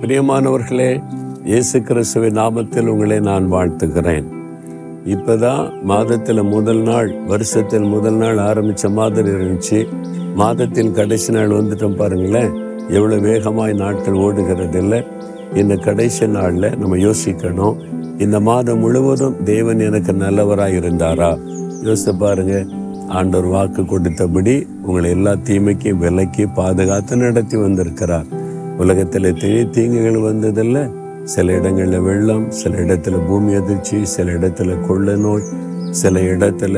[0.00, 1.02] பிரியமானவர்களே
[1.44, 4.24] இயேசு கிறிஸ்துவின் நாமத்தில் உங்களை நான் வாழ்த்துகிறேன்.
[5.04, 9.86] இப்பதான் மாதத்தில் முதல் நாள் வருஷத்தில் முதல் நாள் ஆரம்பித்த மாதிரி இருந்துச்சு.
[10.34, 12.52] மாதத்தின் கடைசி நாள் வந்துட்டோம் பாருங்களேன்.
[12.88, 15.02] எவ்வளோ வேகமாய் நாட்கள் ஓடுகிறது இல்லை
[15.54, 17.76] இந்த கடைசி நாளில் நம்ம யோசிக்கணும்
[18.18, 21.38] இந்த மாதம் முழுவதும் தேவன் எனக்கு நல்லவராக இருந்தாரா?
[21.82, 22.64] யோசித்து பாருங்க.
[23.08, 28.38] ஆண்டவர் வாக்கு கொடுத்தபடி உங்களை எல்லா தீமைக்கும் விலக்கி பாதுகாத்து நடத்தி வந்திருக்கிறார்.
[28.80, 30.90] உலகத்தில் தீ தீங்குகள் வந்ததில்ல.
[31.24, 35.48] சில இடங்களில் வெள்ளம் சில இடத்துல பூமி அதிர்ச்சி சில இடத்துல கொள்ள நோய்
[35.90, 36.76] சில இடத்துல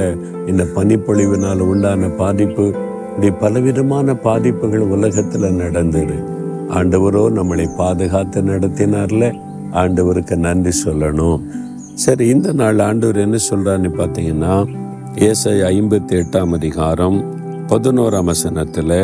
[0.49, 2.67] இந்த பனிப்பொழிவினால் உண்டான பாதிப்பு.
[3.09, 6.15] இப்படி பலவிதமான பாதிப்புகள் உலகத்தில் நடந்தது.
[6.69, 9.25] ஆண்டவரோ நம்மளை பாதுகாத்து நடத்தினார்ல.
[9.73, 11.41] ஆண்டவருக்கு நன்றி சொல்லணும்.
[11.95, 14.55] சரி இந்த நாள் ஆண்டவர் என்ன சொல்கிறான்னு பார்த்தீங்கன்னா
[15.15, 17.19] ஏசை ஐம்பத்தி எட்டாம் அதிகாரம்
[17.67, 18.97] பதினோராம் வசனத்தில்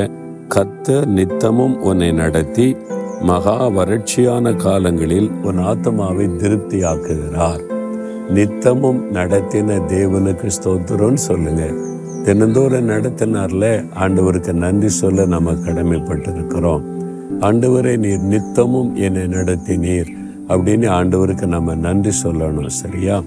[0.54, 2.77] கத்த நித்தமும் உன்னை நடத்தி
[3.20, 7.62] மகா வறட்சியான காலங்களில் உன் ஆத்மாவை திருப்தியாக்குகிறார்.
[8.28, 11.72] நித்தமும் நடத்தின தேவனுக்கு ஸ்தோத்திரம்னு சொல்லுங்க.
[12.24, 16.83] தினந்தோறும் நடத்தினார்ல ஆண்டவருக்கு நன்றி சொல்ல நம்ம கடமைப்பட்டிருக்கிறோம்.
[17.40, 20.08] ஆண்டவரை நீர் நித்தமும் என்னை நடத்தினீர்
[20.48, 23.22] அப்படின்னு ஆண்டவருக்கு நம்ம நன்றி சொல்லணும் சரியா?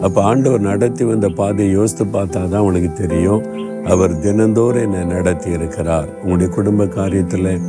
[0.00, 3.66] அப்போ ஆண்டவர் நடத்தி வந்த பாதையை யோசித்து பார்த்தா தான் உனக்கு தெரியும்.
[3.84, 6.08] அவர் தினந்தோறும் என்னை நடத்தி இருக்கிறார்.
[6.20, 7.60] உங்களுடைய குடும்ப காரியத்தில்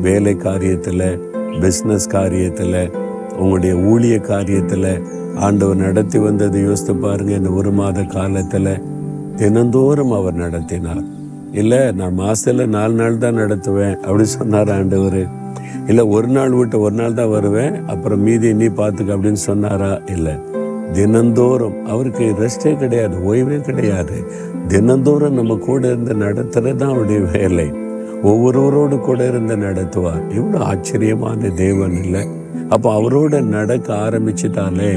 [0.00, 1.20] வேலை காரியத்தில்
[1.60, 2.92] பிஸ்னஸ் காரியத்தில்
[3.38, 5.02] உங்களுடைய ஊழிய காரியத்தில்
[5.36, 8.82] ஆண்டவர் நடத்தி வந்ததை யோசித்து பாருங்க இந்த ஒரு மாத காலத்தில்
[9.36, 11.02] தினந்தோறும் அவர் நடத்தினார்.
[11.52, 15.28] இல்லை நான் மாதத்தில் நாலு நாள் தான் நடத்துவேன் அப்படி சொன்னார் ஆண்டவர்.
[15.86, 20.00] இல்லை ஒரு நாள் விட்டு ஒரு நாள் தான் வருவேன் அப்புறம் மீதி நீ பார்த்துக்க அப்படின்னு சொன்னாரா?
[20.08, 20.38] இல்லை.
[20.92, 24.16] தினந்தோறும் அவருக்கு ரெஸ்டே கிடையாது ஓய்வே கிடையாது.
[24.68, 27.72] தினந்தோறும் நம்ம கூட இருந்து நடத்துறது தான் அவருடைய வேலை.
[28.22, 30.22] ஒவ்வொருவரோடு கூட இருந்து நடத்துவார்.
[30.38, 32.22] இவ்வளோ ஆச்சரியமான தேவன் இல்லை.
[32.68, 34.92] அப்போ அவரோட நடக்க ஆரம்பிச்சிட்டாலே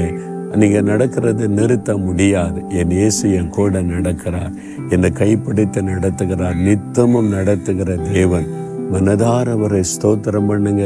[0.54, 2.60] நீங்கள் நடக்கிறது நிறுத்த முடியாது.
[2.68, 4.52] என் இயேசு என் கூட நடக்கிறார்.
[4.88, 6.56] என்னை கைப்பிடித்து நடத்துகிறார்.
[6.60, 8.46] நித்தமும் நடத்துகிற தேவன்.
[8.92, 10.84] மனதார அவரை ஸ்தோத்திரம் பண்ணுங்க.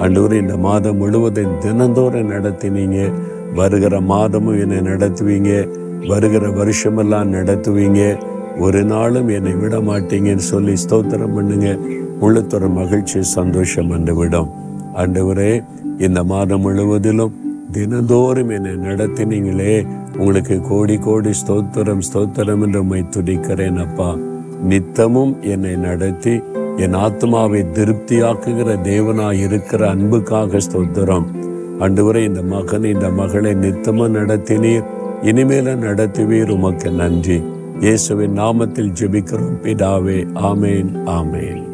[0.00, 3.00] அண்டூர் இந்த மாதம் முழுவதும் தினந்தோறும் நடத்தினீங்க.
[3.54, 5.68] வருகிற மாதமும் என்னை நடத்துவீங்க
[6.08, 8.18] வருகிற வருஷமெல்லாம் நடத்துவீங்க.
[8.58, 11.78] ஒரு நாளும் என்னை விட மாட்டீங்கன்னு சொல்லி ஸ்தோத்திரம் பண்ணுங்க.
[12.20, 14.50] உள்ளத்தொரு மகிழ்ச்சி சந்தோஷம் அண்டு விடும்.
[14.96, 15.64] ஆண்டவரே
[15.98, 17.36] இந்த மாதம் முழுவதிலும்
[17.70, 19.86] தினந்தோறும் என்னை நடத்தினீங்களே
[20.18, 24.16] உங்களுக்கு கோடி கோடி ஸ்தோத்திரம் ஸ்தோத்திரம் என்று உண்மை துடிக்கிறேன் அப்பா.
[24.64, 26.40] நித்தமும் என்னை நடத்தி
[26.76, 31.26] என் ஆத்மாவை திருப்தியாக்குகிற தேவனாய் இருக்கிற அன்புக்காக ஸ்தோத்திரம்.
[31.82, 34.84] அன்றுவரை இந்த மகன் இந்த மகளை நித்தமும் நடத்தினீர்.
[35.22, 37.42] இனிமேல நடத்துவீர் உமக்கு நன்றி.
[37.80, 39.58] இயேசுவின் நாமத்தில் ஜெபிக்கிறோம்.
[39.62, 41.71] பிதாவே ஆமேன் ஆமேன்.